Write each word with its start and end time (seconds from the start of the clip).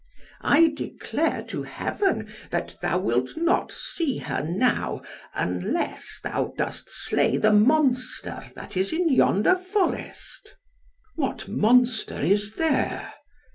"I 0.41 0.69
declare 0.69 1.43
to 1.49 1.61
Heaven 1.61 2.31
that 2.49 2.75
thou 2.81 2.97
wilt 2.97 3.37
not 3.37 3.71
see 3.71 4.17
her 4.17 4.41
now, 4.41 5.03
unless 5.35 6.19
thou 6.23 6.55
dost 6.57 6.89
slay 6.89 7.37
the 7.37 7.53
monster 7.53 8.41
that 8.55 8.75
is 8.75 8.91
in 8.93 9.09
yonder 9.09 9.53
forest." 9.55 10.55
"What 11.17 11.47
monster 11.47 12.19
is 12.19 12.55
there?" 12.55 13.13